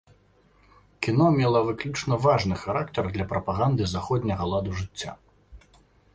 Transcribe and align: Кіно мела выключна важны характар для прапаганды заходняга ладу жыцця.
Кіно 1.07 1.27
мела 1.35 1.59
выключна 1.67 2.17
важны 2.25 2.55
характар 2.63 3.03
для 3.19 3.29
прапаганды 3.35 3.83
заходняга 3.95 4.43
ладу 4.55 4.71
жыцця. 4.81 5.11